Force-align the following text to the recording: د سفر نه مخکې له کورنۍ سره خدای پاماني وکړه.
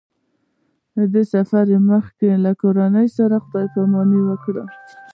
د 1.13 1.15
سفر 1.33 1.65
نه 1.73 1.79
مخکې 1.91 2.29
له 2.43 2.51
کورنۍ 2.61 3.07
سره 3.17 3.35
خدای 3.45 3.67
پاماني 3.75 4.21
وکړه. 4.25 4.63